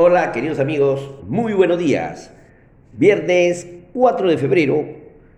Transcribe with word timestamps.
Hola 0.00 0.30
queridos 0.30 0.60
amigos, 0.60 1.16
muy 1.26 1.54
buenos 1.54 1.76
días. 1.76 2.32
Viernes 2.92 3.66
4 3.94 4.30
de 4.30 4.38
febrero, 4.38 4.86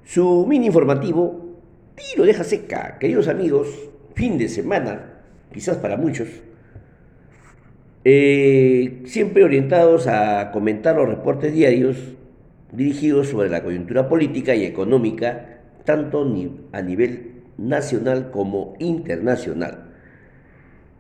su 0.05 0.45
mini 0.47 0.67
informativo 0.67 1.57
tiro 1.95 2.27
deja 2.27 2.45
seca. 2.45 2.99
Queridos 2.99 3.27
amigos, 3.29 3.69
fin 4.15 4.37
de 4.37 4.51
semana, 4.51 5.23
quizás 5.51 5.79
para 5.79 5.97
muchos, 5.97 6.29
eh, 8.05 9.01
siempre 9.07 9.45
orientados 9.45 10.07
a 10.07 10.51
comentar 10.53 10.95
los 10.95 11.09
reportes 11.09 11.55
diarios 11.55 11.97
dirigidos 12.71 13.29
sobre 13.29 13.49
la 13.49 13.63
coyuntura 13.63 14.11
política 14.11 14.55
y 14.55 14.67
económica, 14.67 15.63
tanto 15.87 16.23
a 16.73 16.83
nivel 16.83 17.45
nacional 17.57 18.31
como 18.31 18.75
internacional. 18.79 19.90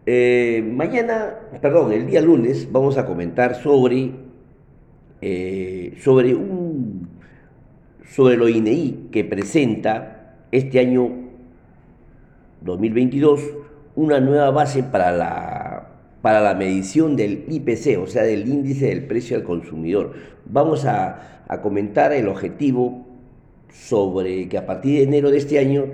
Eh, 0.07 0.63
mañana, 0.67 1.35
perdón, 1.61 1.93
el 1.93 2.07
día 2.07 2.23
lunes 2.23 2.71
vamos 2.73 2.97
a 2.97 3.05
comentar 3.05 3.55
sobre, 3.55 4.13
eh, 5.21 5.95
sobre, 6.03 6.35
un, 6.35 7.09
sobre 8.09 8.37
lo 8.37 8.49
INEI 8.49 9.09
que 9.13 9.25
presenta 9.25 10.37
este 10.53 10.81
año 10.81 11.11
2022 12.63 13.41
una 13.95 14.21
nueva 14.21 14.51
base 14.51 14.83
para 14.83 15.13
la, 15.13 15.89
para 16.23 16.41
la 16.41 16.55
medición 16.55 17.15
del 17.15 17.45
IPC, 17.49 17.99
o 18.01 18.07
sea, 18.07 18.23
del 18.23 18.49
índice 18.49 18.87
del 18.87 19.05
precio 19.07 19.37
al 19.37 19.43
consumidor. 19.43 20.15
Vamos 20.47 20.87
a, 20.87 21.45
a 21.47 21.61
comentar 21.61 22.13
el 22.13 22.29
objetivo 22.29 23.07
sobre 23.71 24.49
que 24.49 24.57
a 24.57 24.65
partir 24.65 24.97
de 24.97 25.03
enero 25.05 25.31
de 25.31 25.39
este 25.39 25.59
año 25.59 25.85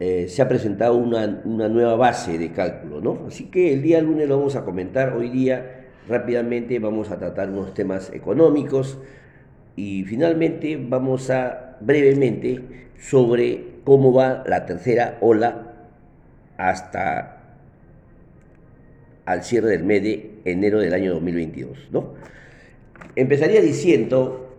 eh, 0.00 0.26
se 0.28 0.42
ha 0.42 0.48
presentado 0.48 0.96
una, 0.96 1.26
nueva 1.26 1.96
base 1.96 2.38
de 2.38 2.52
cálculo, 2.52 3.00
¿no? 3.00 3.26
Así 3.28 3.44
que 3.44 3.72
el 3.72 3.82
día 3.82 4.00
lunes 4.00 4.28
lo 4.28 4.38
vamos 4.38 4.56
a 4.56 4.64
comentar. 4.64 5.16
Hoy 5.16 5.30
día 5.30 5.86
rápidamente 6.08 6.78
vamos 6.78 7.10
a 7.10 7.18
tratar 7.18 7.50
unos 7.50 7.74
temas 7.74 8.12
económicos 8.12 8.98
y 9.76 10.04
finalmente 10.04 10.76
vamos 10.76 11.30
a 11.30 11.76
brevemente 11.80 12.88
sobre 12.98 13.74
cómo 13.84 14.12
va 14.12 14.44
la 14.46 14.66
tercera 14.66 15.18
ola 15.20 15.74
hasta 16.56 17.42
al 19.24 19.42
cierre 19.42 19.70
del 19.70 19.84
mes 19.84 20.02
de 20.02 20.30
enero 20.44 20.80
del 20.80 20.92
año 20.92 21.14
2022, 21.14 21.88
¿no? 21.92 22.14
Empezaría 23.16 23.60
diciendo 23.60 24.56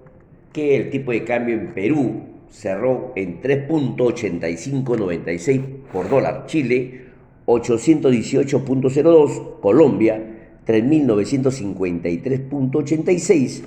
que 0.54 0.78
el 0.78 0.90
tipo 0.90 1.12
de 1.12 1.24
cambio 1.24 1.56
en 1.56 1.74
Perú 1.74 2.35
cerró 2.50 3.14
en 3.16 3.42
3.8596 3.42 5.62
por 5.92 6.10
dólar. 6.10 6.46
Chile, 6.48 7.02
818.02. 7.46 9.60
Colombia, 9.60 10.24
3.953.86. 10.66 13.64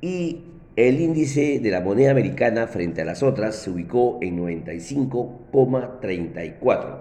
Y 0.00 0.40
el 0.76 1.00
índice 1.00 1.58
de 1.60 1.70
la 1.70 1.80
moneda 1.80 2.10
americana 2.10 2.66
frente 2.66 3.00
a 3.02 3.04
las 3.04 3.22
otras 3.22 3.54
se 3.56 3.70
ubicó 3.70 4.18
en 4.22 4.38
95,34. 4.38 6.96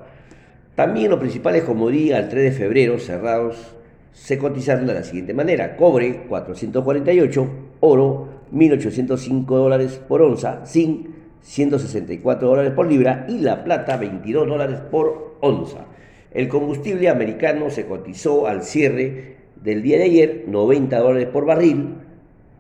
También 0.76 1.10
los 1.10 1.20
principales 1.20 1.64
commodities 1.64 2.14
al 2.14 2.30
3 2.30 2.44
de 2.44 2.52
febrero 2.52 3.00
cerrados 3.00 3.76
se 4.14 4.38
cotizaron 4.38 4.86
de 4.88 4.94
la 4.94 5.04
siguiente 5.04 5.34
manera. 5.34 5.76
Cobre 5.78 6.24
448, 6.28 7.48
oro 7.80 8.28
1.805 8.54 9.46
dólares 9.46 10.02
por 10.08 10.22
onza, 10.22 10.66
zinc 10.66 11.08
164 11.42 12.48
dólares 12.48 12.74
por 12.74 12.88
libra 12.88 13.26
y 13.28 13.40
la 13.40 13.64
plata 13.64 13.98
22 13.98 14.48
dólares 14.48 14.80
por 14.92 15.38
onza. 15.42 15.86
El 16.32 16.48
combustible 16.48 17.10
americano 17.10 17.70
se 17.70 17.86
cotizó 17.86 18.48
al 18.48 18.64
cierre 18.64 19.38
del 19.62 19.82
día 19.82 19.98
de 19.98 20.04
ayer 20.04 20.46
90 20.48 21.00
dólares 21.00 21.28
por 21.28 21.46
barril, 21.46 21.96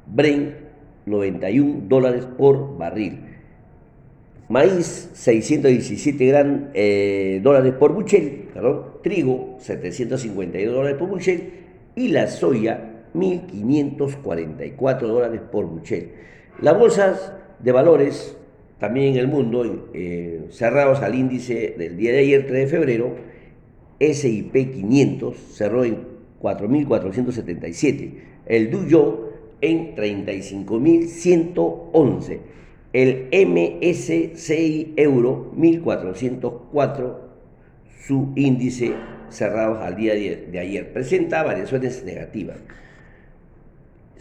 Brent 0.07 0.55
91 1.05 1.83
dólares 1.87 2.27
por 2.37 2.77
barril. 2.77 3.19
Maíz 4.49 5.09
617 5.13 6.25
gran, 6.25 6.71
eh, 6.73 7.39
dólares 7.41 7.73
por 7.73 7.93
buchel, 7.93 8.49
trigo 9.01 9.55
752 9.59 10.75
dólares 10.75 10.97
por 10.97 11.07
buchel 11.07 11.53
y 11.95 12.09
la 12.09 12.27
soya 12.27 12.90
1.544 13.13 15.01
dólares 15.01 15.41
por 15.51 15.65
buchel. 15.65 16.11
Las 16.61 16.77
bolsas 16.77 17.33
de 17.59 17.71
valores, 17.71 18.37
también 18.79 19.13
en 19.13 19.17
el 19.17 19.27
mundo, 19.27 19.89
eh, 19.93 20.47
cerrados 20.51 21.01
al 21.01 21.15
índice 21.15 21.73
del 21.77 21.97
día 21.97 22.11
de 22.11 22.19
ayer, 22.19 22.45
3 22.47 22.59
de 22.59 22.67
febrero, 22.67 23.15
SIP 23.99 24.53
500 24.53 25.35
cerró 25.37 25.83
en 25.83 25.97
4.477, 26.41 28.13
el 28.47 28.71
Dow 28.71 29.29
en 29.61 29.95
35.111, 29.95 32.39
el 32.93 33.27
MSCI 33.31 34.93
Euro 34.97 35.51
1.404, 35.55 37.17
su 38.05 38.33
índice 38.35 38.93
cerrados 39.29 39.79
al 39.79 39.95
día 39.95 40.13
de 40.15 40.59
ayer. 40.59 40.91
Presenta 40.91 41.43
variaciones 41.43 42.03
negativas 42.03 42.57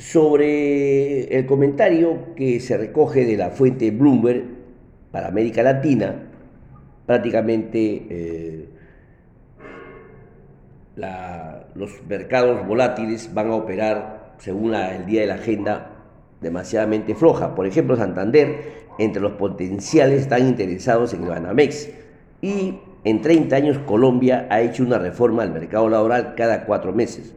sobre 0.01 1.25
el 1.37 1.45
comentario 1.45 2.35
que 2.35 2.59
se 2.59 2.79
recoge 2.79 3.27
de 3.27 3.37
la 3.37 3.51
fuente 3.51 3.91
Bloomberg 3.91 4.45
para 5.13 5.29
América 5.29 5.63
Latina, 5.63 6.15
prácticamente 7.05 8.07
eh, 8.09 8.69
los 11.75 11.91
mercados 12.09 12.67
volátiles 12.67 13.33
van 13.35 13.51
a 13.51 13.55
operar 13.57 14.35
según 14.39 14.75
el 14.75 15.05
día 15.05 15.21
de 15.21 15.27
la 15.27 15.35
agenda 15.35 15.91
demasiadamente 16.41 17.15
floja. 17.15 17.55
Por 17.55 17.67
ejemplo, 17.67 17.95
Santander, 17.95 18.81
entre 18.99 19.21
los 19.21 19.33
potenciales 19.33 20.23
están 20.23 20.47
interesados 20.49 21.13
en 21.13 21.25
el 21.25 21.29
Banamex 21.29 21.91
y 22.41 22.79
en 23.05 23.21
30 23.21 23.55
años 23.55 23.79
Colombia 23.81 24.47
ha 24.49 24.63
hecho 24.63 24.83
una 24.83 24.99
reforma 24.99 25.43
al 25.43 25.53
mercado 25.53 25.91
laboral 25.91 26.35
cada 26.37 26.65
cuatro 26.65 26.95
meses. 26.95 27.35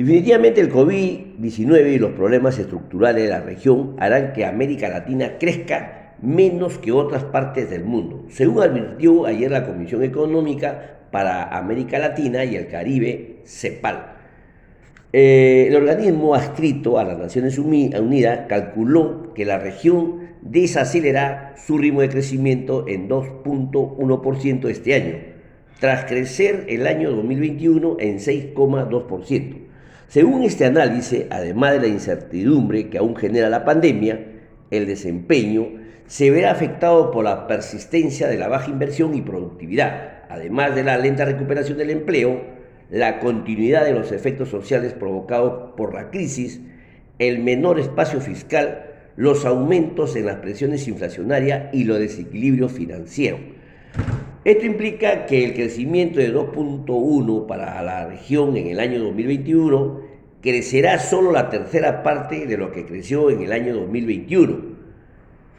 Definitivamente 0.00 0.62
el 0.62 0.72
COVID-19 0.72 1.92
y 1.92 1.98
los 1.98 2.12
problemas 2.12 2.58
estructurales 2.58 3.22
de 3.22 3.28
la 3.28 3.42
región 3.42 3.96
harán 3.98 4.32
que 4.32 4.46
América 4.46 4.88
Latina 4.88 5.36
crezca 5.38 6.14
menos 6.22 6.78
que 6.78 6.90
otras 6.90 7.24
partes 7.24 7.68
del 7.68 7.84
mundo, 7.84 8.24
según 8.30 8.62
advirtió 8.62 9.26
ayer 9.26 9.50
la 9.50 9.66
Comisión 9.66 10.02
Económica 10.02 11.00
para 11.10 11.54
América 11.54 11.98
Latina 11.98 12.46
y 12.46 12.56
el 12.56 12.68
Caribe, 12.68 13.40
CEPAL. 13.44 14.14
Eh, 15.12 15.66
el 15.68 15.76
organismo 15.76 16.34
adscrito 16.34 16.98
a 16.98 17.04
las 17.04 17.18
Naciones 17.18 17.58
Unidas 17.58 18.46
calculó 18.48 19.34
que 19.34 19.44
la 19.44 19.58
región 19.58 20.30
desacelerará 20.40 21.56
su 21.58 21.76
ritmo 21.76 22.00
de 22.00 22.08
crecimiento 22.08 22.88
en 22.88 23.06
2.1% 23.06 24.70
este 24.70 24.94
año, 24.94 25.16
tras 25.78 26.06
crecer 26.06 26.64
el 26.70 26.86
año 26.86 27.10
2021 27.10 27.98
en 28.00 28.16
6,2%. 28.16 29.69
Según 30.10 30.42
este 30.42 30.64
análisis, 30.64 31.26
además 31.30 31.74
de 31.74 31.82
la 31.82 31.86
incertidumbre 31.86 32.88
que 32.90 32.98
aún 32.98 33.14
genera 33.14 33.48
la 33.48 33.64
pandemia, 33.64 34.18
el 34.72 34.88
desempeño 34.88 35.68
se 36.08 36.32
verá 36.32 36.50
afectado 36.50 37.12
por 37.12 37.22
la 37.22 37.46
persistencia 37.46 38.26
de 38.26 38.36
la 38.36 38.48
baja 38.48 38.72
inversión 38.72 39.14
y 39.14 39.20
productividad, 39.20 40.24
además 40.28 40.74
de 40.74 40.82
la 40.82 40.98
lenta 40.98 41.24
recuperación 41.26 41.78
del 41.78 41.90
empleo, 41.90 42.42
la 42.90 43.20
continuidad 43.20 43.84
de 43.84 43.92
los 43.92 44.10
efectos 44.10 44.48
sociales 44.48 44.94
provocados 44.94 45.74
por 45.76 45.94
la 45.94 46.10
crisis, 46.10 46.60
el 47.20 47.38
menor 47.38 47.78
espacio 47.78 48.20
fiscal, 48.20 48.86
los 49.14 49.44
aumentos 49.44 50.16
en 50.16 50.26
las 50.26 50.38
presiones 50.38 50.88
inflacionarias 50.88 51.72
y 51.72 51.84
los 51.84 52.00
desequilibrios 52.00 52.72
financieros. 52.72 53.38
Esto 54.42 54.64
implica 54.64 55.26
que 55.26 55.44
el 55.44 55.52
crecimiento 55.52 56.18
de 56.18 56.34
2.1 56.34 57.46
para 57.46 57.82
la 57.82 58.06
región 58.06 58.56
en 58.56 58.68
el 58.68 58.80
año 58.80 58.98
2021 59.00 60.00
crecerá 60.40 60.98
solo 60.98 61.30
la 61.30 61.50
tercera 61.50 62.02
parte 62.02 62.46
de 62.46 62.56
lo 62.56 62.72
que 62.72 62.86
creció 62.86 63.28
en 63.28 63.42
el 63.42 63.52
año 63.52 63.74
2021 63.74 64.56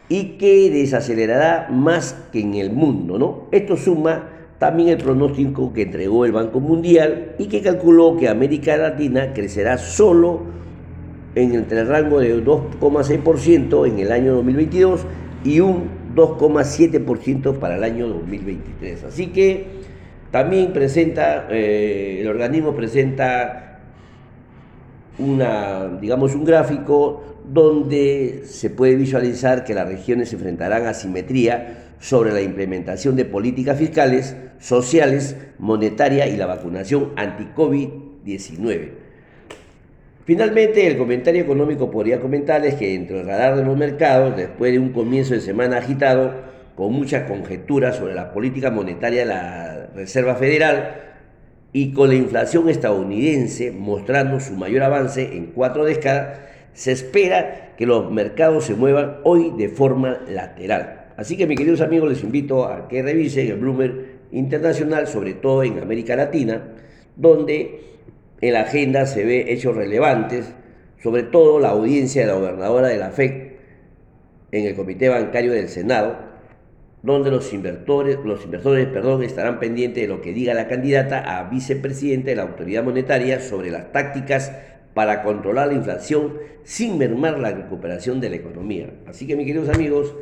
y 0.10 0.38
que 0.40 0.72
desacelerará 0.72 1.68
más 1.70 2.14
que 2.32 2.42
en 2.42 2.56
el 2.56 2.72
mundo. 2.72 3.20
¿no? 3.20 3.44
Esto 3.52 3.78
suma 3.78 4.30
también 4.58 4.90
el 4.90 4.98
pronóstico 4.98 5.72
que 5.74 5.84
entregó 5.84 6.26
el 6.26 6.32
Banco 6.32 6.60
Mundial 6.60 7.36
y 7.38 7.50
que 7.50 7.62
calculó 7.62 8.18
que 8.18 8.30
América 8.30 8.78
Latina 8.78 9.32
crecerá 9.34 9.78
solo 9.78 10.42
en 11.36 11.54
entre 11.54 11.82
el 11.82 11.88
rango 11.88 12.20
de 12.20 12.44
2,6% 12.44 13.88
en 13.88 14.00
el 14.00 14.12
año 14.12 14.34
2022 14.34 15.06
y 15.44 15.60
un 15.60 16.01
2,7% 16.16 17.60
para 17.60 17.76
el 17.76 17.84
año 17.84 18.08
2023. 18.08 19.06
Así 19.06 19.28
que 19.28 19.68
también 20.32 20.74
presenta, 20.74 21.48
eh, 21.50 22.20
el 22.22 22.28
organismo 22.28 22.76
presenta 22.76 23.80
una, 25.18 25.98
digamos, 26.00 26.36
un 26.36 26.46
gráfico 26.46 27.24
donde 27.46 28.44
se 28.46 28.70
puede 28.70 28.96
visualizar 28.96 29.64
que 29.64 29.74
las 29.74 29.88
regiones 29.88 30.30
se 30.30 30.36
enfrentarán 30.36 30.86
a 30.88 30.94
simetría 30.94 31.96
sobre 32.00 32.32
la 32.32 32.42
implementación 32.42 33.16
de 33.16 33.26
políticas 33.26 33.78
fiscales, 33.78 34.36
sociales, 34.60 35.36
monetaria 35.60 36.28
y 36.28 36.38
la 36.38 36.46
vacunación 36.48 37.12
anti-COVID-19. 37.16 39.01
Finalmente, 40.32 40.88
el 40.88 40.98
comentario 40.98 41.42
económico 41.42 41.92
podría 41.92 42.22
comentarles 42.22 42.76
que 42.76 42.96
entre 42.96 43.20
el 43.20 43.28
radar 43.28 43.58
de 43.58 43.66
los 43.66 43.78
mercados, 43.78 44.38
después 44.38 44.72
de 44.72 44.80
un 44.80 44.94
comienzo 44.94 45.34
de 45.34 45.42
semana 45.42 45.80
agitado, 45.80 46.32
con 46.74 46.94
mucha 46.94 47.26
conjetura 47.28 47.92
sobre 47.92 48.14
la 48.14 48.32
política 48.32 48.72
monetaria 48.72 49.20
de 49.20 49.26
la 49.26 49.88
Reserva 49.94 50.36
Federal 50.36 51.02
y 51.74 51.92
con 51.92 52.08
la 52.08 52.16
inflación 52.16 52.70
estadounidense 52.70 53.74
mostrando 53.74 54.40
su 54.40 54.54
mayor 54.54 54.84
avance 54.84 55.36
en 55.36 55.48
cuatro 55.48 55.84
décadas, 55.84 56.40
se 56.72 56.94
espera 56.94 57.74
que 57.76 57.86
los 57.86 58.10
mercados 58.10 58.64
se 58.64 58.76
muevan 58.76 59.18
hoy 59.26 59.52
de 59.58 59.68
forma 59.68 60.22
lateral. 60.30 61.08
Así 61.18 61.36
que, 61.36 61.46
mis 61.46 61.58
queridos 61.58 61.82
amigos, 61.82 62.08
les 62.08 62.24
invito 62.24 62.64
a 62.64 62.88
que 62.88 63.04
revisen 63.04 63.48
el 63.48 63.58
Bloomberg 63.58 63.96
Internacional, 64.32 65.08
sobre 65.08 65.34
todo 65.34 65.64
en 65.64 65.80
América 65.80 66.16
Latina, 66.16 66.70
donde 67.18 67.82
en 68.42 68.54
la 68.54 68.62
agenda 68.62 69.06
se 69.06 69.24
ve 69.24 69.54
hechos 69.54 69.76
relevantes, 69.76 70.54
sobre 71.02 71.24
todo 71.24 71.60
la 71.60 71.70
audiencia 71.70 72.22
de 72.22 72.28
la 72.28 72.34
gobernadora 72.34 72.88
de 72.88 72.98
la 72.98 73.12
FED 73.12 73.52
en 74.52 74.66
el 74.66 74.76
Comité 74.76 75.10
Bancario 75.10 75.54
del 75.54 75.70
Senado, 75.70 76.18
donde 77.04 77.32
los 77.32 77.54
inversores, 77.54 78.18
los 78.24 78.44
inversores 78.44 78.88
perdón, 78.88 79.24
estarán 79.24 79.60
pendientes 79.60 80.04
de 80.04 80.08
lo 80.08 80.22
que 80.22 80.34
diga 80.34 80.54
la 80.54 80.68
candidata 80.68 81.38
a 81.38 81.50
vicepresidente 81.50 82.32
de 82.32 82.36
la 82.36 82.44
Autoridad 82.44 82.84
Monetaria 82.84 83.40
sobre 83.40 83.72
las 83.72 83.92
tácticas 83.92 84.52
para 84.94 85.24
controlar 85.24 85.68
la 85.68 85.74
inflación 85.74 86.38
sin 86.64 86.98
mermar 86.98 87.40
la 87.40 87.52
recuperación 87.52 88.20
de 88.20 88.30
la 88.30 88.36
economía. 88.36 88.92
Así 89.08 89.26
que 89.26 89.36
mis 89.36 89.48
queridos 89.48 89.70
amigos, 89.70 90.14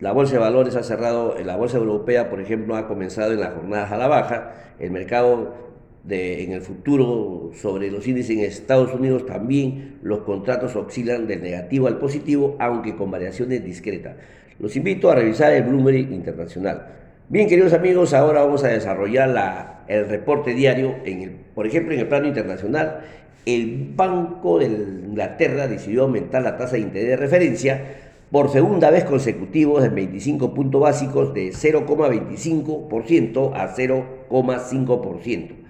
la 0.00 0.12
bolsa 0.12 0.34
de 0.34 0.38
valores 0.38 0.74
ha 0.74 0.82
cerrado, 0.82 1.36
la 1.44 1.56
bolsa 1.56 1.76
europea, 1.76 2.30
por 2.30 2.40
ejemplo, 2.40 2.76
ha 2.76 2.88
comenzado 2.88 3.32
en 3.32 3.40
las 3.40 3.54
jornadas 3.54 3.92
a 3.92 3.98
la 3.98 4.08
baja, 4.08 4.52
el 4.78 4.90
mercado 4.90 5.67
en 6.08 6.52
el 6.52 6.62
futuro 6.62 7.50
sobre 7.54 7.90
los 7.90 8.06
índices 8.06 8.36
en 8.36 8.44
Estados 8.44 8.94
Unidos 8.94 9.26
también 9.26 9.98
los 10.02 10.20
contratos 10.20 10.74
oscilan 10.76 11.26
del 11.26 11.42
negativo 11.42 11.86
al 11.86 11.98
positivo, 11.98 12.56
aunque 12.58 12.96
con 12.96 13.10
variaciones 13.10 13.64
discretas. 13.64 14.16
Los 14.58 14.74
invito 14.76 15.10
a 15.10 15.14
revisar 15.14 15.52
el 15.52 15.64
Bloomberg 15.64 16.10
Internacional. 16.12 16.86
Bien, 17.28 17.48
queridos 17.48 17.74
amigos, 17.74 18.14
ahora 18.14 18.42
vamos 18.42 18.64
a 18.64 18.68
desarrollar 18.68 19.28
la, 19.28 19.84
el 19.86 20.08
reporte 20.08 20.54
diario, 20.54 20.96
en 21.04 21.22
el, 21.22 21.30
por 21.54 21.66
ejemplo, 21.66 21.92
en 21.92 22.00
el 22.00 22.08
plano 22.08 22.26
internacional. 22.26 23.00
El 23.44 23.92
Banco 23.94 24.58
de 24.58 24.66
Inglaterra 24.66 25.68
decidió 25.68 26.02
aumentar 26.02 26.42
la 26.42 26.56
tasa 26.56 26.76
de 26.76 26.80
interés 26.80 27.10
de 27.10 27.16
referencia 27.16 27.82
por 28.30 28.50
segunda 28.50 28.90
vez 28.90 29.04
consecutiva 29.04 29.84
en 29.84 29.94
25 29.94 30.54
puntos 30.54 30.80
básicos 30.80 31.34
de 31.34 31.50
0,25% 31.50 33.52
a 33.54 33.74
0,5%. 33.74 35.67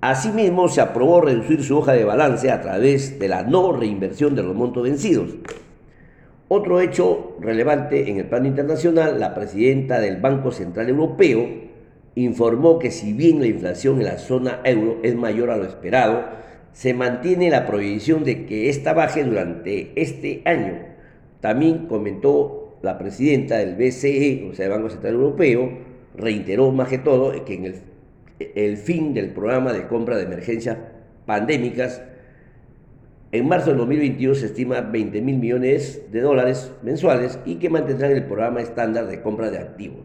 Asimismo, 0.00 0.68
se 0.68 0.82
aprobó 0.82 1.22
reducir 1.22 1.64
su 1.64 1.78
hoja 1.78 1.92
de 1.92 2.04
balance 2.04 2.50
a 2.50 2.60
través 2.60 3.18
de 3.18 3.28
la 3.28 3.42
no 3.44 3.72
reinversión 3.72 4.34
de 4.34 4.42
los 4.42 4.54
montos 4.54 4.82
vencidos. 4.82 5.30
Otro 6.48 6.80
hecho 6.80 7.36
relevante 7.40 8.10
en 8.10 8.18
el 8.18 8.26
plano 8.26 8.46
internacional, 8.46 9.18
la 9.18 9.34
presidenta 9.34 9.98
del 9.98 10.18
Banco 10.18 10.52
Central 10.52 10.90
Europeo 10.90 11.48
informó 12.14 12.78
que 12.78 12.90
si 12.90 13.14
bien 13.14 13.40
la 13.40 13.46
inflación 13.46 13.98
en 13.98 14.04
la 14.04 14.18
zona 14.18 14.60
euro 14.64 14.98
es 15.02 15.16
mayor 15.16 15.50
a 15.50 15.56
lo 15.56 15.64
esperado, 15.64 16.24
se 16.72 16.92
mantiene 16.92 17.50
la 17.50 17.66
prohibición 17.66 18.22
de 18.22 18.44
que 18.44 18.68
ésta 18.68 18.92
baje 18.92 19.24
durante 19.24 19.92
este 20.00 20.42
año. 20.44 20.74
También 21.40 21.86
comentó 21.86 22.78
la 22.82 22.98
presidenta 22.98 23.56
del 23.56 23.76
BCE, 23.76 24.48
o 24.50 24.54
sea, 24.54 24.66
el 24.66 24.72
Banco 24.72 24.90
Central 24.90 25.14
Europeo, 25.14 25.70
reiteró 26.16 26.70
más 26.70 26.88
que 26.88 26.98
todo 26.98 27.44
que 27.44 27.54
en 27.54 27.64
el 27.64 27.74
el 28.38 28.76
fin 28.76 29.14
del 29.14 29.30
programa 29.30 29.72
de 29.72 29.86
compra 29.86 30.16
de 30.16 30.24
emergencias 30.24 30.78
pandémicas. 31.24 32.02
En 33.32 33.48
marzo 33.48 33.70
del 33.70 33.78
2022 33.78 34.38
se 34.38 34.46
estima 34.46 34.80
20 34.80 35.20
mil 35.20 35.38
millones 35.38 36.02
de 36.12 36.20
dólares 36.20 36.72
mensuales 36.82 37.38
y 37.44 37.56
que 37.56 37.70
mantendrán 37.70 38.12
el 38.12 38.24
programa 38.24 38.60
estándar 38.60 39.06
de 39.06 39.20
compra 39.20 39.50
de 39.50 39.58
activos. 39.58 40.04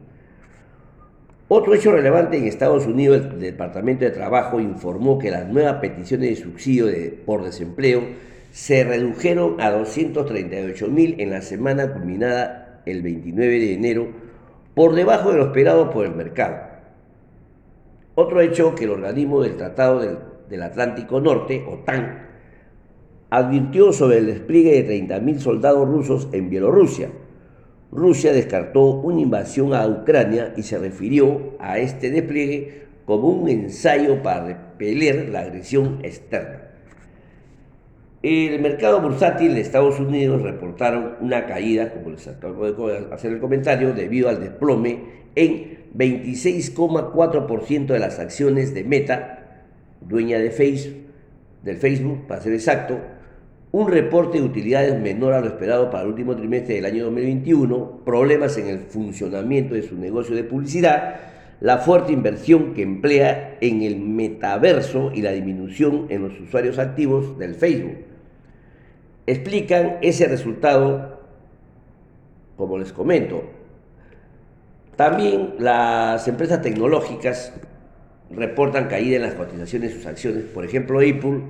Otro 1.48 1.74
hecho 1.74 1.92
relevante 1.92 2.38
en 2.38 2.46
Estados 2.46 2.86
Unidos, 2.86 3.24
el 3.34 3.42
Departamento 3.42 4.06
de 4.06 4.12
Trabajo 4.12 4.62
informó 4.62 5.20
que 5.20 5.32
las 5.32 5.48
nuevas 5.50 5.76
peticiones 5.82 6.30
de 6.30 6.44
subsidio 6.44 6.88
por 7.26 7.44
desempleo 7.44 8.04
se 8.52 8.86
redujeron 8.86 9.60
a 9.60 9.70
238 9.72 10.88
mil 10.88 11.20
en 11.20 11.30
la 11.30 11.42
semana 11.42 11.92
culminada 11.92 12.82
el 12.86 13.02
29 13.02 13.60
de 13.60 13.74
enero, 13.74 14.08
por 14.74 14.96
debajo 14.96 15.32
de 15.32 15.40
lo 15.40 15.46
esperado 15.48 15.90
por 15.90 16.06
el 16.06 16.16
mercado. 16.16 16.71
Otro 18.22 18.40
hecho 18.40 18.76
que 18.76 18.84
el 18.84 18.92
organismo 18.92 19.42
del 19.42 19.58
Tratado 19.58 20.00
del, 20.48 20.62
Atlántico 20.62 21.20
Norte, 21.20 21.66
OTAN, 21.68 22.28
advirtió 23.32 23.92
sobre 23.92 24.20
el 24.20 24.28
despliegue 24.28 24.84
de 24.84 25.08
30.000 25.08 25.40
soldados 25.40 25.88
rusos 25.88 26.30
en 26.32 26.52
Bielorrusia. 26.52 27.10
Rusia 27.92 28.32
descartó 28.32 28.84
una 28.84 29.22
invasión 29.22 29.74
a 29.74 29.88
Ucrania 29.88 30.54
y 30.56 30.62
se 30.62 30.78
refirió 30.78 31.56
a 31.60 31.80
este 31.80 32.12
despliegue 32.12 32.86
como 33.06 33.30
un 33.30 33.50
ensayo 33.50 34.22
para 34.22 34.46
repeler 34.46 35.30
la 35.30 35.40
agresión 35.40 35.98
externa. 36.04 36.62
El 38.22 38.62
mercado 38.62 39.02
bursátil 39.02 39.56
de 39.56 39.62
Estados 39.62 40.00
Unidos 40.00 40.44
reportaron 40.44 41.16
una 41.22 41.48
caída, 41.48 41.92
como 41.92 42.12
les 42.12 42.28
acabo 42.28 42.88
de 42.88 43.08
hacer 43.12 43.34
el 43.34 43.40
comentario, 43.40 43.94
debido 43.94 44.30
al 44.30 44.40
desplome 44.40 45.22
en 45.34 45.81
26,4% 45.96 47.88
de 47.88 48.00
las 48.00 48.20
acciones 48.20 48.74
de 48.74 48.84
Meta, 48.84 49.64
dueña 50.02 50.40
de 50.40 50.52
Facebook, 50.52 52.28
para 52.28 52.42
ser 52.42 52.54
exacto, 52.54 53.00
un 53.72 53.88
reporte 53.90 54.38
de 54.40 54.44
utilidades 54.44 55.00
menor 55.00 55.34
a 55.34 55.42
lo 55.42 55.48
esperado 55.48 55.90
para 55.90 56.04
el 56.04 56.10
último 56.10 56.36
trimestre 56.36 56.76
del 56.76 56.86
año 56.86 57.06
2021, 57.06 58.02
problemas 58.04 58.58
en 58.58 58.68
el 58.68 58.80
funcionamiento 58.80 59.76
de 59.76 59.84
su 59.84 59.96
negocio 59.98 60.36
de 60.36 60.44
publicidad, 60.44 61.16
la 61.62 61.78
fuerte 61.78 62.12
inversión 62.12 62.74
que 62.74 62.82
emplea 62.82 63.58
en 63.62 63.84
el 63.84 64.00
metaverso 64.00 65.12
y 65.14 65.22
la 65.22 65.32
disminución 65.32 66.08
en 66.10 66.24
los 66.24 66.40
usuarios 66.40 66.80
activos 66.80 67.38
del 67.38 67.56
Facebook 67.56 67.98
explican 69.28 69.98
ese 70.02 70.28
resultado, 70.28 71.20
como 72.58 72.78
les 72.78 72.92
comento. 72.92 73.44
También 75.02 75.56
las 75.58 76.28
empresas 76.28 76.62
tecnológicas 76.62 77.52
reportan 78.30 78.88
caída 78.88 79.16
en 79.16 79.24
las 79.24 79.34
cotizaciones 79.34 79.90
de 79.90 79.96
sus 79.98 80.06
acciones, 80.06 80.44
por 80.44 80.64
ejemplo 80.64 81.00
Apple, 81.00 81.42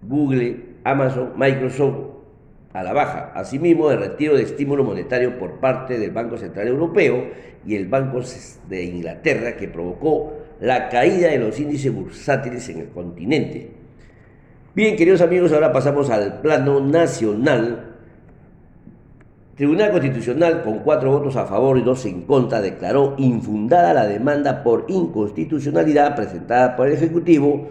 Google, 0.00 0.60
Amazon, 0.82 1.34
Microsoft 1.36 1.98
a 2.72 2.82
la 2.82 2.94
baja. 2.94 3.32
Asimismo, 3.34 3.90
el 3.90 3.98
retiro 3.98 4.38
de 4.38 4.44
estímulo 4.44 4.84
monetario 4.84 5.38
por 5.38 5.60
parte 5.60 5.98
del 5.98 6.12
Banco 6.12 6.38
Central 6.38 6.68
Europeo 6.68 7.26
y 7.66 7.76
el 7.76 7.88
Banco 7.88 8.22
de 8.70 8.84
Inglaterra 8.84 9.58
que 9.58 9.68
provocó 9.68 10.32
la 10.58 10.88
caída 10.88 11.28
de 11.28 11.38
los 11.38 11.60
índices 11.60 11.92
bursátiles 11.94 12.66
en 12.70 12.78
el 12.78 12.88
continente. 12.88 13.68
Bien, 14.74 14.96
queridos 14.96 15.20
amigos, 15.20 15.52
ahora 15.52 15.74
pasamos 15.74 16.08
al 16.08 16.40
plano 16.40 16.80
nacional. 16.80 17.95
Tribunal 19.56 19.90
Constitucional, 19.90 20.62
con 20.62 20.78
cuatro 20.80 21.10
votos 21.10 21.34
a 21.36 21.46
favor 21.46 21.78
y 21.78 21.82
dos 21.82 22.04
en 22.04 22.20
contra, 22.22 22.60
declaró 22.60 23.14
infundada 23.16 23.94
la 23.94 24.06
demanda 24.06 24.62
por 24.62 24.84
inconstitucionalidad 24.88 26.14
presentada 26.14 26.76
por 26.76 26.88
el 26.88 26.92
Ejecutivo 26.92 27.66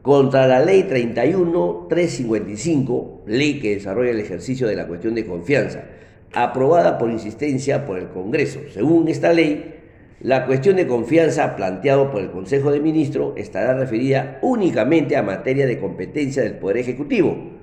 contra 0.00 0.46
la 0.46 0.60
Ley 0.60 0.84
31.355, 0.84 3.24
ley 3.26 3.58
que 3.58 3.74
desarrolla 3.74 4.12
el 4.12 4.20
ejercicio 4.20 4.68
de 4.68 4.76
la 4.76 4.86
cuestión 4.86 5.16
de 5.16 5.26
confianza, 5.26 5.82
aprobada 6.32 6.98
por 6.98 7.10
insistencia 7.10 7.84
por 7.84 7.98
el 7.98 8.10
Congreso. 8.10 8.60
Según 8.72 9.08
esta 9.08 9.32
ley, 9.32 9.74
la 10.20 10.46
cuestión 10.46 10.76
de 10.76 10.86
confianza 10.86 11.56
planteado 11.56 12.12
por 12.12 12.22
el 12.22 12.30
Consejo 12.30 12.70
de 12.70 12.78
Ministros 12.78 13.32
estará 13.36 13.74
referida 13.74 14.38
únicamente 14.40 15.16
a 15.16 15.24
materia 15.24 15.66
de 15.66 15.80
competencia 15.80 16.44
del 16.44 16.58
Poder 16.58 16.76
Ejecutivo, 16.76 17.53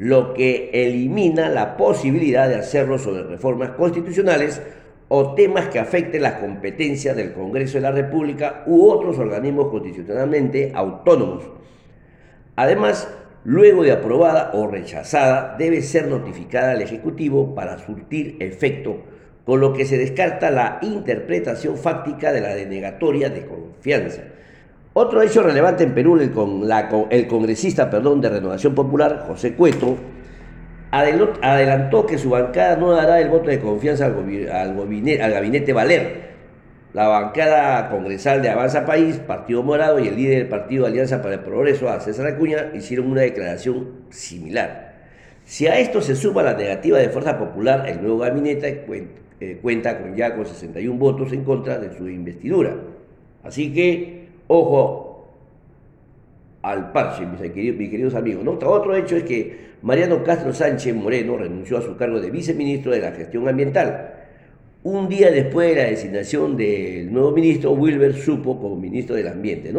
lo 0.00 0.32
que 0.32 0.70
elimina 0.72 1.50
la 1.50 1.76
posibilidad 1.76 2.48
de 2.48 2.54
hacerlo 2.54 2.98
sobre 2.98 3.22
reformas 3.22 3.72
constitucionales 3.72 4.62
o 5.08 5.34
temas 5.34 5.68
que 5.68 5.78
afecten 5.78 6.22
las 6.22 6.40
competencias 6.40 7.14
del 7.14 7.34
Congreso 7.34 7.74
de 7.74 7.82
la 7.82 7.90
República 7.92 8.62
u 8.64 8.88
otros 8.88 9.18
organismos 9.18 9.68
constitucionalmente 9.68 10.72
autónomos. 10.74 11.44
Además, 12.56 13.12
luego 13.44 13.82
de 13.82 13.92
aprobada 13.92 14.52
o 14.54 14.66
rechazada, 14.68 15.56
debe 15.58 15.82
ser 15.82 16.08
notificada 16.08 16.70
al 16.70 16.80
Ejecutivo 16.80 17.54
para 17.54 17.76
surtir 17.76 18.38
efecto 18.40 19.02
con 19.44 19.60
lo 19.60 19.74
que 19.74 19.84
se 19.84 19.98
descarta 19.98 20.50
la 20.50 20.78
interpretación 20.80 21.76
fáctica 21.76 22.32
de 22.32 22.40
la 22.40 22.54
denegatoria 22.54 23.28
de 23.28 23.44
confianza. 23.44 24.22
Otro 24.92 25.22
hecho 25.22 25.42
relevante 25.42 25.84
en 25.84 25.94
Perú, 25.94 26.16
el, 26.16 26.32
con 26.32 26.68
el 27.10 27.26
congresista 27.28 27.88
perdón, 27.88 28.20
de 28.20 28.28
Renovación 28.28 28.74
Popular, 28.74 29.24
José 29.28 29.54
Cueto, 29.54 29.96
adelantó 30.90 32.06
que 32.06 32.18
su 32.18 32.30
bancada 32.30 32.76
no 32.76 32.90
dará 32.90 33.20
el 33.20 33.28
voto 33.28 33.50
de 33.50 33.60
confianza 33.60 34.06
al, 34.06 34.74
gabinete 35.32 35.72
Valer, 35.72 36.30
la 36.92 37.06
bancada 37.06 37.88
congresal 37.88 38.42
de 38.42 38.48
Avanza 38.48 38.84
País, 38.84 39.18
Partido 39.18 39.62
Morado 39.62 40.00
y 40.00 40.08
el 40.08 40.16
líder 40.16 40.38
del 40.38 40.48
Partido 40.48 40.86
Alianza 40.86 41.22
para 41.22 41.34
el 41.34 41.40
Progreso, 41.40 41.88
César 42.00 42.26
Acuña, 42.26 42.72
hicieron 42.74 43.08
una 43.08 43.20
declaración 43.20 44.06
similar. 44.10 44.90
Si 45.44 45.68
a 45.68 45.78
esto 45.78 46.00
se 46.00 46.16
suma 46.16 46.42
la 46.42 46.54
negativa 46.54 46.98
de 46.98 47.08
Fuerza 47.10 47.38
Popular, 47.38 47.88
el 47.88 48.02
nuevo 48.02 48.18
gabinete 48.18 48.84
eh, 49.40 49.58
cuenta 49.62 50.00
con 50.00 50.16
ya 50.16 50.34
con 50.34 50.46
61 50.46 50.98
votos 50.98 51.32
en 51.32 51.44
contra 51.44 51.78
de 51.78 51.96
su 51.96 52.08
investidura. 52.08 52.74
Así 53.44 53.72
que, 53.72 54.19
ojo 54.52 55.28
al 56.62 56.90
parche, 56.90 57.24
mis 57.24 57.40
queridos, 57.52 58.14
amigos. 58.14 58.44
Otro 58.64 58.96
hecho 58.96 59.16
es 59.16 59.22
que 59.22 59.70
Mariano 59.82 60.24
Castro 60.24 60.52
Sánchez 60.52 60.94
Moreno 60.94 61.36
renunció 61.36 61.78
a 61.78 61.82
su 61.82 61.96
cargo 61.96 62.20
de 62.20 62.30
viceministro 62.30 62.90
de 62.92 63.00
la 63.00 63.12
gestión 63.12 63.48
ambiental 63.48 64.14
un 64.82 65.08
día 65.08 65.30
después 65.30 65.68
de 65.68 65.82
la 65.82 65.88
designación 65.88 66.56
del 66.56 67.12
nuevo 67.12 67.30
ministro, 67.30 67.72
Wilber 67.72 68.14
supo 68.14 68.58
como 68.58 68.76
ministro 68.76 69.14
del 69.14 69.28
Ambiente. 69.28 69.72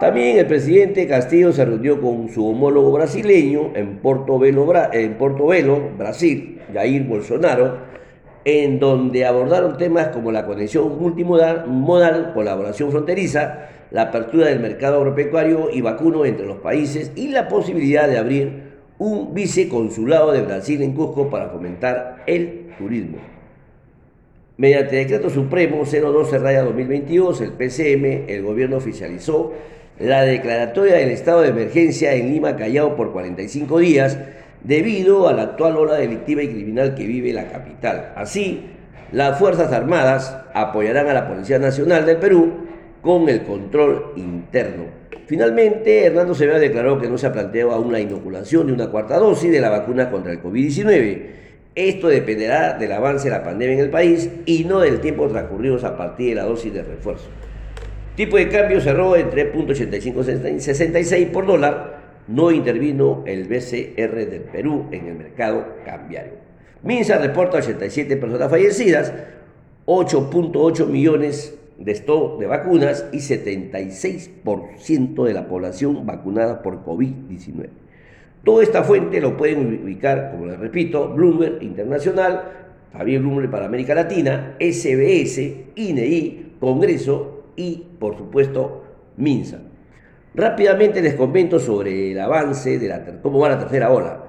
También 0.00 0.38
el 0.38 0.46
presidente 0.46 1.06
Castillo 1.06 1.52
se 1.52 1.64
reunió 1.64 2.00
con 2.00 2.28
su 2.30 2.46
homólogo 2.46 2.92
brasileño 2.92 3.72
en 3.74 3.98
Porto 3.98 4.38
Velo, 4.38 4.72
en 4.92 5.14
Porto 5.14 5.48
Velo 5.48 5.90
Brasil, 5.98 6.60
Jair 6.72 7.02
Bolsonaro, 7.04 7.78
en 8.44 8.78
donde 8.78 9.24
abordaron 9.24 9.76
temas 9.76 10.08
como 10.08 10.32
la 10.32 10.46
conexión 10.46 10.98
multimodal, 10.98 12.32
colaboración 12.34 12.90
fronteriza, 12.90 13.68
la 13.90 14.02
apertura 14.02 14.46
del 14.46 14.60
mercado 14.60 14.96
agropecuario 14.98 15.70
y 15.70 15.80
vacuno 15.80 16.24
entre 16.24 16.46
los 16.46 16.58
países 16.58 17.12
y 17.14 17.28
la 17.28 17.48
posibilidad 17.48 18.08
de 18.08 18.18
abrir 18.18 18.72
un 18.98 19.34
viceconsulado 19.34 20.32
de 20.32 20.42
Brasil 20.42 20.80
en 20.82 20.92
Cusco 20.92 21.28
para 21.28 21.48
fomentar 21.48 22.22
el 22.26 22.70
turismo. 22.78 23.18
Mediante 24.56 24.96
decreto 24.96 25.28
supremo 25.28 25.82
012-2022, 25.82 27.40
el 27.40 27.52
PCM, 27.52 28.30
el 28.30 28.42
gobierno 28.42 28.76
oficializó 28.76 29.52
la 29.98 30.22
declaratoria 30.22 30.96
del 30.96 31.10
estado 31.10 31.42
de 31.42 31.48
emergencia 31.48 32.14
en 32.14 32.32
Lima, 32.32 32.56
Callao 32.56 32.96
por 32.96 33.12
45 33.12 33.78
días 33.78 34.18
debido 34.64 35.28
a 35.28 35.32
la 35.32 35.42
actual 35.42 35.76
ola 35.76 35.94
delictiva 35.94 36.42
y 36.42 36.48
criminal 36.48 36.94
que 36.94 37.06
vive 37.06 37.32
la 37.32 37.48
capital. 37.48 38.12
Así, 38.16 38.66
las 39.12 39.38
Fuerzas 39.38 39.72
Armadas 39.72 40.36
apoyarán 40.54 41.08
a 41.08 41.14
la 41.14 41.28
Policía 41.28 41.58
Nacional 41.58 42.06
del 42.06 42.16
Perú 42.16 42.52
con 43.00 43.28
el 43.28 43.42
control 43.42 44.12
interno. 44.16 44.84
Finalmente, 45.26 46.04
Hernando 46.04 46.34
Sevilla 46.34 46.58
declaró 46.58 47.00
que 47.00 47.08
no 47.08 47.18
se 47.18 47.26
ha 47.26 47.32
planteado 47.32 47.72
aún 47.72 47.92
la 47.92 48.00
inoculación 48.00 48.66
de 48.66 48.72
una 48.72 48.88
cuarta 48.88 49.18
dosis 49.18 49.50
de 49.50 49.60
la 49.60 49.70
vacuna 49.70 50.10
contra 50.10 50.32
el 50.32 50.42
COVID-19 50.42 51.42
esto 51.74 52.08
dependerá 52.08 52.74
del 52.74 52.92
avance 52.92 53.30
de 53.30 53.30
la 53.30 53.42
pandemia 53.42 53.76
en 53.76 53.80
el 53.80 53.90
país 53.90 54.28
y 54.44 54.64
no 54.64 54.80
del 54.80 55.00
tiempo 55.00 55.26
transcurrido 55.28 55.78
a 55.86 55.96
partir 55.96 56.30
de 56.30 56.34
la 56.34 56.44
dosis 56.44 56.72
de 56.72 56.82
refuerzo. 56.82 57.28
Tipo 58.16 58.36
de 58.36 58.48
cambio 58.50 58.80
cerró 58.82 59.16
en 59.16 59.30
3.8566 59.30 61.30
por 61.30 61.46
dólar. 61.46 62.02
No 62.28 62.50
intervino 62.50 63.24
el 63.26 63.44
BCR 63.44 64.28
del 64.28 64.42
Perú 64.52 64.88
en 64.92 65.06
el 65.06 65.14
mercado 65.14 65.64
cambiario. 65.84 66.34
Minsa 66.82 67.16
reporta 67.18 67.56
87 67.58 68.16
personas 68.18 68.50
fallecidas, 68.50 69.14
8.8 69.86 70.86
millones 70.86 71.58
de 71.78 71.92
stock 71.92 72.38
de 72.38 72.46
vacunas 72.46 73.06
y 73.12 73.18
76% 73.18 75.24
de 75.24 75.32
la 75.32 75.48
población 75.48 76.04
vacunada 76.04 76.60
por 76.62 76.84
COVID-19. 76.84 77.70
Toda 78.44 78.62
esta 78.62 78.82
fuente 78.82 79.22
lo 79.22 79.38
pueden 79.38 79.80
ubicar, 79.82 80.32
como 80.32 80.44
les 80.46 80.58
repito, 80.58 81.08
Bloomberg 81.08 81.62
Internacional, 81.62 82.42
Javier 82.92 83.20
Bloomberg 83.20 83.50
para 83.50 83.64
América 83.66 83.94
Latina, 83.94 84.56
SBS, 84.60 85.38
INEI, 85.76 86.56
Congreso 86.60 87.31
y, 87.56 87.86
por 87.98 88.16
supuesto, 88.16 88.84
MINSA. 89.16 89.60
Rápidamente 90.34 91.02
les 91.02 91.14
comento 91.14 91.58
sobre 91.58 92.12
el 92.12 92.20
avance 92.20 92.78
de 92.78 92.88
la 92.88 93.04
cómo 93.22 93.38
va 93.38 93.50
la 93.50 93.58
tercera 93.58 93.90
ola. 93.90 94.24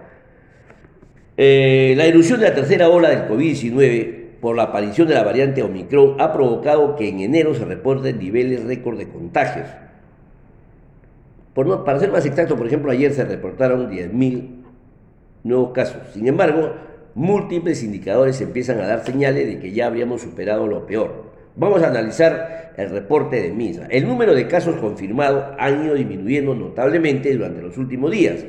Eh, 1.37 1.93
la 1.95 2.05
erupción 2.05 2.39
de 2.39 2.49
la 2.49 2.55
tercera 2.55 2.89
ola 2.89 3.09
del 3.09 3.27
COVID-19 3.27 4.39
por 4.41 4.55
la 4.55 4.63
aparición 4.63 5.07
de 5.07 5.13
la 5.15 5.23
variante 5.23 5.63
Omicron 5.63 6.19
ha 6.19 6.33
provocado 6.33 6.95
que 6.95 7.07
en 7.07 7.21
enero 7.21 7.55
se 7.55 7.63
reporten 7.65 8.19
niveles 8.19 8.63
récord 8.65 8.97
de 8.97 9.07
contagios 9.07 9.67
para 11.53 11.99
ser 11.99 12.11
más 12.11 12.25
exacto, 12.25 12.57
por 12.57 12.65
ejemplo, 12.65 12.91
ayer 12.91 13.13
se 13.13 13.25
reportaron 13.25 13.89
10.000 13.89 14.63
nuevos 15.43 15.71
casos. 15.71 16.01
Sin 16.13 16.27
embargo, 16.27 16.73
múltiples 17.13 17.83
indicadores 17.83 18.41
empiezan 18.41 18.79
a 18.79 18.87
dar 18.87 19.05
señales 19.05 19.45
de 19.45 19.59
que 19.59 19.71
ya 19.71 19.85
habríamos 19.85 20.21
superado 20.21 20.65
lo 20.65 20.87
peor. 20.87 21.32
Vamos 21.55 21.83
a 21.83 21.87
analizar 21.87 22.73
el 22.77 22.89
reporte 22.89 23.41
de 23.41 23.51
MISA. 23.51 23.85
El 23.89 24.07
número 24.07 24.33
de 24.33 24.47
casos 24.47 24.75
confirmados 24.77 25.55
han 25.59 25.85
ido 25.85 25.95
disminuyendo 25.95 26.55
notablemente 26.55 27.33
durante 27.33 27.61
los 27.61 27.77
últimos 27.77 28.11
días. 28.11 28.43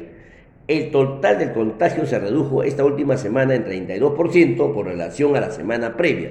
El 0.66 0.90
total 0.90 1.38
del 1.38 1.52
contagio 1.52 2.06
se 2.06 2.18
redujo 2.18 2.62
esta 2.62 2.84
última 2.84 3.18
semana 3.18 3.54
en 3.54 3.66
32% 3.66 4.72
con 4.72 4.86
relación 4.86 5.36
a 5.36 5.40
la 5.40 5.50
semana 5.50 5.96
previa. 5.96 6.30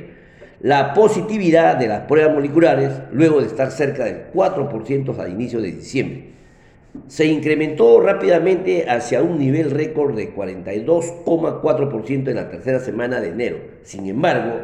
La 0.61 0.93
positividad 0.93 1.77
de 1.77 1.87
las 1.87 2.01
pruebas 2.01 2.33
moleculares, 2.33 2.91
luego 3.11 3.41
de 3.41 3.47
estar 3.47 3.69
cerca 3.69 4.05
del 4.05 4.31
4% 4.33 5.19
al 5.19 5.31
inicio 5.31 5.61
de 5.61 5.71
diciembre 5.71 6.33
se 7.07 7.25
incrementó 7.25 7.99
rápidamente 7.99 8.87
hacia 8.89 9.23
un 9.23 9.39
nivel 9.39 9.71
récord 9.71 10.15
de 10.15 10.33
42,4% 10.35 12.27
en 12.27 12.35
la 12.35 12.49
tercera 12.49 12.79
semana 12.79 13.19
de 13.19 13.29
enero. 13.29 13.57
Sin 13.81 14.07
embargo, 14.07 14.59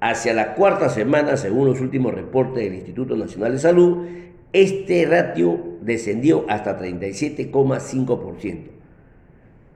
hacia 0.00 0.34
la 0.34 0.54
cuarta 0.54 0.88
semana, 0.88 1.36
según 1.36 1.68
los 1.68 1.80
últimos 1.80 2.14
reportes 2.14 2.64
del 2.64 2.74
Instituto 2.74 3.14
Nacional 3.16 3.52
de 3.52 3.58
Salud, 3.58 4.06
este 4.52 5.06
ratio 5.06 5.60
descendió 5.82 6.44
hasta 6.48 6.76
37,5%. 6.78 8.58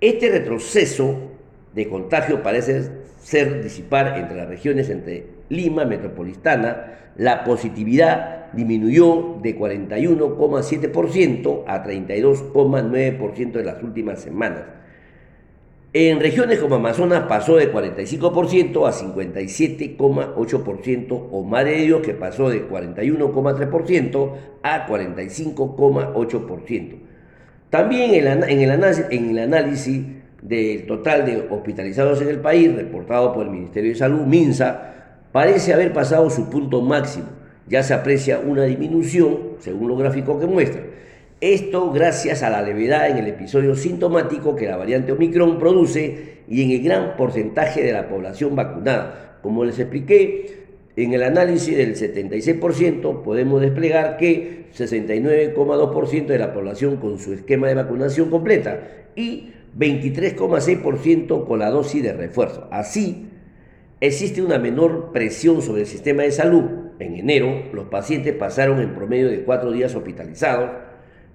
Este 0.01 0.31
retroceso 0.31 1.17
de 1.75 1.89
contagio 1.89 2.43
parece 2.43 2.91
ser 3.23 3.63
disipar 3.63 4.19
entre 4.19 4.37
las 4.37 4.49
regiones 4.49 4.91
entre 4.91 5.27
Lima 5.51 5.85
metropolitana, 5.85 6.95
la 7.17 7.45
positividad 7.45 8.51
disminuyó 8.53 9.39
de 9.43 9.59
41,7% 9.59 11.65
a 11.67 11.85
32,9% 11.85 13.59
en 13.59 13.67
las 13.67 13.83
últimas 13.83 14.21
semanas. 14.21 14.63
En 15.97 16.19
regiones 16.19 16.59
como 16.59 16.75
Amazonas 16.75 17.27
pasó 17.29 17.55
de 17.55 17.73
45% 17.73 18.89
a 18.89 18.93
57,8% 18.93 21.29
o 21.31 21.45
Madre 21.45 21.71
de 21.71 21.83
Dios 21.83 22.03
que 22.03 22.15
pasó 22.15 22.51
de 22.51 22.69
41,3% 22.69 24.33
a 24.65 24.89
45,8%. 24.89 26.97
También 27.71 28.13
en 28.13 28.27
el, 28.27 28.43
en 29.09 29.31
el 29.31 29.39
análisis 29.39 30.05
del 30.43 30.85
total 30.87 31.27
de 31.27 31.47
hospitalizados 31.49 32.21
en 32.23 32.29
el 32.29 32.41
país, 32.41 32.75
reportado 32.75 33.33
por 33.33 33.47
el 33.47 33.53
Ministerio 33.53 33.93
de 33.93 33.97
Salud, 33.97 34.27
MINSA, 34.27 34.95
parece 35.31 35.75
haber 35.75 35.93
pasado 35.93 36.29
su 36.29 36.51
punto 36.51 36.83
máximo. 36.83 37.27
Ya 37.69 37.85
se 37.85 37.95
aprecia 37.95 38.41
una 38.41 38.65
disminución, 38.65 39.39
según 39.61 39.87
los 39.87 40.01
gráficos 40.01 40.41
que 40.41 40.47
muestran. 40.47 40.87
Esto 41.41 41.91
gracias 41.91 42.43
a 42.43 42.51
la 42.51 42.63
levedad 42.63 43.11
en 43.11 43.19
el 43.19 43.27
episodio 43.27 43.75
sintomático 43.75 44.55
que 44.55 44.69
la 44.69 44.77
variante 44.77 45.13
Omicron 45.13 45.59
produce 45.59 46.35
y 46.49 46.63
en 46.63 46.71
el 46.71 46.83
gran 46.83 47.17
porcentaje 47.17 47.83
de 47.83 47.93
la 47.93 48.09
población 48.09 48.55
vacunada. 48.55 49.39
Como 49.43 49.65
les 49.65 49.79
expliqué, 49.79 50.65
en 50.97 51.13
el 51.13 51.25
análisis 51.25 51.77
del 51.77 51.97
76% 51.97 53.23
podemos 53.23 53.61
desplegar 53.61 54.17
que 54.17 54.67
69,2% 54.77 56.27
de 56.27 56.39
la 56.39 56.55
población 56.55 56.97
con 56.99 57.19
su 57.19 57.33
esquema 57.33 57.67
de 57.67 57.75
vacunación 57.75 58.31
completa 58.31 58.89
y 59.17 59.51
23,6% 59.77 61.47
con 61.47 61.59
la 61.59 61.71
dosis 61.71 62.03
de 62.03 62.13
refuerzo. 62.13 62.69
Así, 62.71 63.27
existe 64.01 64.41
una 64.41 64.59
menor 64.59 65.11
presión 65.13 65.63
sobre 65.63 65.83
el 65.83 65.89
sistema 65.89 66.23
de 66.23 66.31
salud. 66.31 66.63
En 67.01 67.17
enero, 67.17 67.65
los 67.73 67.87
pacientes 67.87 68.35
pasaron 68.35 68.81
en 68.81 68.95
promedio 68.95 69.29
de 69.29 69.43
cuatro 69.43 69.73
días 69.73 69.97
hospitalizados, 69.97 70.71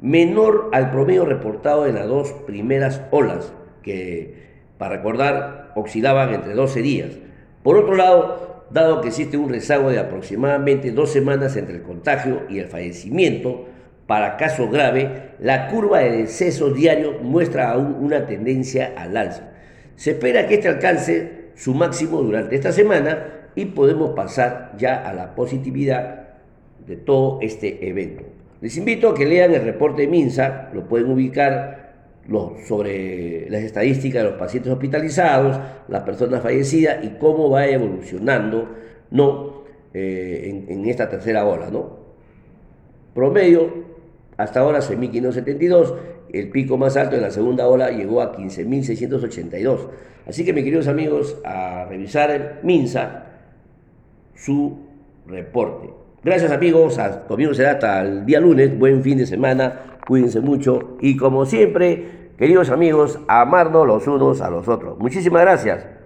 menor 0.01 0.69
al 0.71 0.91
promedio 0.91 1.25
reportado 1.25 1.85
en 1.85 1.95
las 1.95 2.07
dos 2.07 2.31
primeras 2.45 3.01
olas, 3.11 3.53
que, 3.83 4.35
para 4.77 4.97
recordar, 4.97 5.71
oscilaban 5.75 6.33
entre 6.33 6.53
12 6.53 6.81
días. 6.81 7.11
Por 7.63 7.77
otro 7.77 7.95
lado, 7.95 8.65
dado 8.71 9.01
que 9.01 9.09
existe 9.09 9.37
un 9.37 9.49
rezago 9.49 9.89
de 9.89 9.99
aproximadamente 9.99 10.91
dos 10.91 11.11
semanas 11.11 11.55
entre 11.55 11.75
el 11.75 11.81
contagio 11.81 12.43
y 12.49 12.59
el 12.59 12.67
fallecimiento, 12.67 13.65
para 14.07 14.37
caso 14.37 14.69
grave, 14.69 15.33
la 15.39 15.67
curva 15.67 15.99
de 15.99 16.17
decesos 16.17 16.73
diarios 16.73 17.21
muestra 17.21 17.71
aún 17.71 17.95
una 17.99 18.25
tendencia 18.25 18.93
al 18.97 19.15
alza. 19.15 19.51
Se 19.95 20.11
espera 20.11 20.47
que 20.47 20.55
este 20.55 20.69
alcance 20.69 21.49
su 21.55 21.73
máximo 21.75 22.21
durante 22.21 22.55
esta 22.55 22.71
semana 22.71 23.51
y 23.53 23.65
podemos 23.65 24.11
pasar 24.11 24.71
ya 24.77 24.95
a 25.07 25.13
la 25.13 25.35
positividad 25.35 26.29
de 26.87 26.95
todo 26.95 27.39
este 27.41 27.87
evento. 27.87 28.23
Les 28.61 28.75
invito 28.77 29.09
a 29.09 29.13
que 29.13 29.25
lean 29.25 29.53
el 29.53 29.63
reporte 29.63 30.01
de 30.01 30.07
MINSA, 30.09 30.69
lo 30.73 30.87
pueden 30.87 31.11
ubicar 31.11 31.79
sobre 32.67 33.49
las 33.49 33.63
estadísticas 33.63 34.23
de 34.23 34.29
los 34.29 34.39
pacientes 34.39 34.71
hospitalizados, 34.71 35.59
las 35.87 36.03
personas 36.03 36.43
fallecidas 36.43 37.03
y 37.03 37.09
cómo 37.19 37.49
va 37.49 37.65
evolucionando 37.65 38.69
¿no? 39.09 39.63
eh, 39.93 40.65
en, 40.67 40.85
esta 40.85 41.09
tercera 41.09 41.45
ola, 41.45 41.69
¿no? 41.71 41.97
Promedio, 43.15 43.85
hasta 44.37 44.59
ahora 44.59 44.79
6.572, 44.79 45.95
el 46.31 46.49
pico 46.49 46.77
más 46.77 46.95
alto 46.97 47.15
en 47.15 47.23
la 47.23 47.31
segunda 47.31 47.67
ola 47.67 47.89
llegó 47.89 48.21
a 48.21 48.35
15.682. 48.35 49.87
Así 50.27 50.45
que, 50.45 50.53
mis 50.53 50.63
queridos 50.63 50.87
amigos, 50.87 51.37
a 51.43 51.85
revisar 51.89 52.59
MINSA 52.61 53.25
su 54.35 54.77
reporte. 55.25 55.89
Gracias 56.21 56.51
amigos, 56.51 56.99
conmigo 57.29 57.53
será 57.53 57.71
hasta 57.71 58.01
el 58.01 58.25
día 58.25 58.41
lunes, 58.41 58.77
buen 58.77 59.01
fin 59.03 59.17
de 59.17 59.25
semana, 59.25 59.99
cuídense 60.05 60.41
mucho 60.41 60.97
y 60.99 61.15
como 61.15 61.45
siempre, 61.45 62.31
queridos 62.37 62.69
amigos, 62.71 63.19
amarnos 63.29 63.87
los 63.87 64.05
unos 64.05 64.41
a 64.41 64.49
los 64.49 64.67
otros. 64.67 64.99
Muchísimas 64.99 65.43
gracias. 65.43 65.98